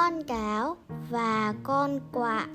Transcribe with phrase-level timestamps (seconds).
[0.00, 0.76] con cáo
[1.10, 2.46] và con quạ.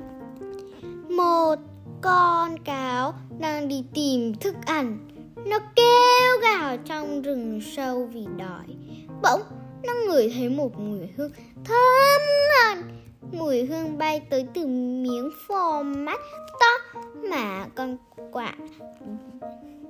[1.09, 1.55] Một
[2.01, 5.07] con cáo đang đi tìm thức ăn.
[5.45, 8.75] Nó kêu gào trong rừng sâu vì đói.
[9.21, 9.41] Bỗng,
[9.83, 11.31] nó ngửi thấy một mùi hương
[11.65, 12.83] thơm ngon
[13.31, 14.67] mùi hương bay tới từ
[15.01, 16.19] miếng phô mát
[16.59, 16.99] to
[17.29, 17.97] mà con
[18.31, 18.53] quạ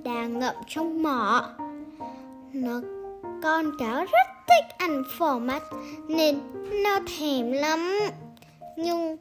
[0.04, 1.50] đang ngậm trong mỏ.
[2.54, 2.82] Nó,
[3.44, 5.64] con cáo rất thích ăn phở mắt
[6.08, 6.40] nên
[6.84, 8.00] nó thèm lắm.
[8.78, 9.18] Nhưng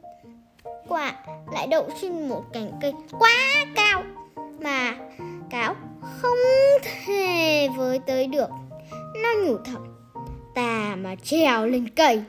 [0.87, 1.13] quả
[1.53, 4.03] lại đậu trên một cành cây quá cao
[4.59, 4.95] mà
[5.49, 5.75] cáo
[6.21, 6.37] không
[6.83, 8.49] thể với tới được.
[9.23, 9.87] Nó nhủ thầm,
[10.55, 12.23] ta mà trèo lên cây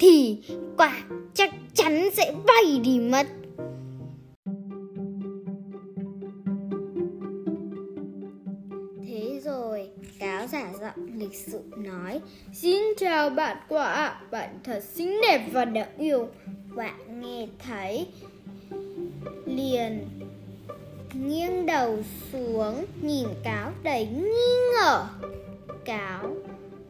[0.00, 0.38] thì
[0.76, 1.02] quả
[1.34, 3.26] chắc chắn sẽ bay đi mất.
[10.80, 12.20] Giọng lịch sự nói
[12.52, 16.28] Xin chào bạn quả, bạn thật xinh đẹp và đáng yêu.
[16.76, 18.06] Bạn nghe thấy
[19.46, 20.08] liền
[21.12, 21.98] nghiêng đầu
[22.32, 25.06] xuống nhìn cáo đầy nghi ngờ.
[25.84, 26.30] Cáo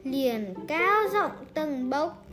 [0.05, 2.25] liền cao giọng tầng bốc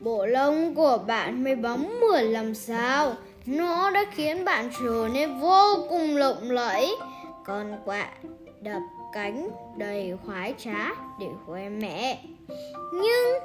[0.00, 3.14] Bộ lông của bạn mới bóng mượt làm sao?
[3.46, 6.96] Nó đã khiến bạn trở nên vô cùng lộng lẫy.
[7.44, 8.08] Con quạ
[8.60, 8.82] đập
[9.16, 12.18] cánh đầy khoái trá để khoe mẹ.
[12.92, 13.38] Nhưng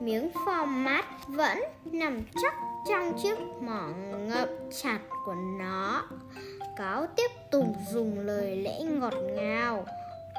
[0.00, 2.54] miếng format vẫn nằm chắc
[2.88, 4.48] trong chiếc mỏ ngậm
[4.82, 6.02] chặt của nó.
[6.76, 9.84] Cáo tiếp tục dùng lời lẽ ngọt ngào.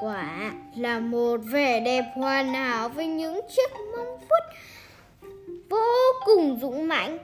[0.01, 4.43] Quả là một vẻ đẹp hoàn hảo với những chiếc móng vuốt
[5.69, 5.85] vô
[6.25, 7.17] cùng dũng mãnh.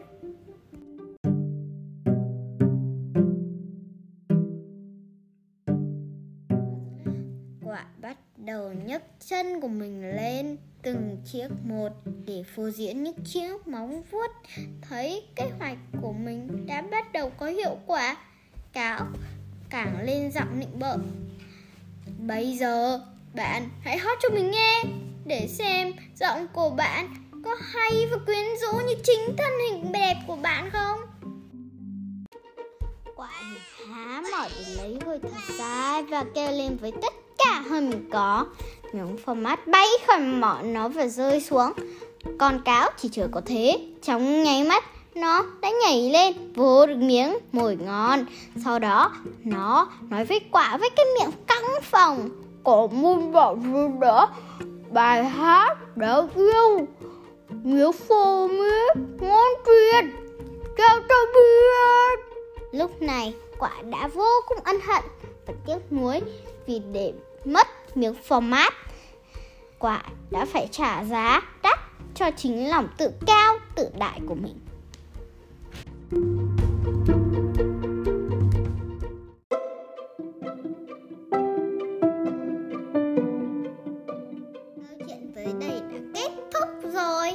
[7.76, 11.90] Quả bắt đầu nhấc chân của mình lên từng chiếc một
[12.26, 14.28] để phô diễn những chiếc móng vuốt.
[14.82, 18.18] Thấy kế hoạch của mình đã bắt đầu có hiệu quả,
[18.74, 19.06] cáo
[19.70, 20.98] càng lên giọng nịnh bợ.
[22.20, 23.02] Bây giờ,
[23.34, 24.84] bạn hãy hót cho mình nghe
[25.26, 27.16] để xem giọng của bạn
[27.46, 31.00] có hay và quyến rũ như chính thân hình đẹp của bạn không?
[33.16, 33.32] Quả
[33.88, 37.14] há mở để lấy hơi thật dài và kêu lên với tất
[37.70, 38.46] hơn mình có.
[38.94, 41.72] Miếng phần mắt bay khỏi mỏ nó và rơi xuống.
[42.38, 43.80] Con cáo chỉ chờ có thế.
[44.02, 44.84] Trong nháy mắt,
[45.16, 48.26] nó đã nhảy lên, vô được miếng mồi ngon.
[48.64, 49.12] Sau đó,
[49.44, 52.30] nó nói với quả với cái miệng căng phòng.
[52.64, 54.30] Có muốn bỏ gì đó.
[54.92, 56.88] Bài hát đã yêu
[57.50, 60.06] miếng phô mát ngon tuyệt.
[60.78, 62.38] Cho tôi biết.
[62.72, 65.04] Lúc này, quả đã vô cùng ân hận.
[65.48, 66.22] Và tiếc nuối
[66.68, 67.14] vì để
[67.46, 68.72] mất miếng format
[69.80, 71.80] quả đã phải trả giá đắt
[72.16, 74.60] cho chính lòng tự cao, tự đại của mình.
[84.90, 87.32] Câu chuyện tới đây đã kết thúc rồi.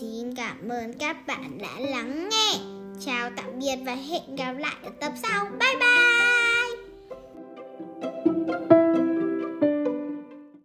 [0.00, 2.58] Xin cảm ơn các bạn đã lắng nghe.
[3.06, 5.44] Chào tạm biệt và hẹn gặp lại ở tập sau.
[5.44, 6.37] Bye bye!